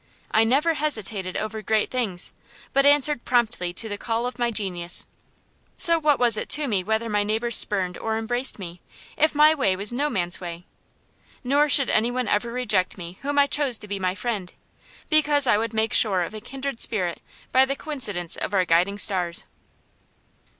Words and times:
I 0.31 0.43
never 0.45 0.73
hesitated 0.73 1.37
over 1.37 1.61
great 1.61 1.91
things, 1.91 2.31
but 2.73 2.87
answered 2.87 3.23
promptly 3.23 3.71
to 3.73 3.87
the 3.87 3.99
call 3.99 4.25
of 4.25 4.39
my 4.39 4.49
genius. 4.49 5.05
So 5.77 5.99
what 5.99 6.17
was 6.17 6.37
it 6.37 6.49
to 6.57 6.65
me 6.67 6.83
whether 6.83 7.07
my 7.07 7.21
neighbors 7.23 7.55
spurned 7.55 7.99
or 7.99 8.17
embraced 8.17 8.57
me, 8.57 8.81
if 9.15 9.35
my 9.35 9.53
way 9.53 9.75
was 9.75 9.93
no 9.93 10.09
man's 10.09 10.41
way? 10.41 10.65
Nor 11.43 11.69
should 11.69 11.91
any 11.91 12.09
one 12.09 12.27
ever 12.27 12.51
reject 12.51 12.97
me 12.97 13.19
whom 13.21 13.37
I 13.37 13.45
chose 13.45 13.77
to 13.77 13.87
be 13.87 13.99
my 13.99 14.15
friend, 14.15 14.51
because 15.11 15.45
I 15.45 15.59
would 15.59 15.71
make 15.71 15.93
sure 15.93 16.23
of 16.23 16.33
a 16.33 16.41
kindred 16.41 16.79
spirit 16.79 17.21
by 17.51 17.63
the 17.65 17.75
coincidence 17.75 18.35
of 18.35 18.55
our 18.55 18.65
guiding 18.65 18.97
stars. 18.97 19.45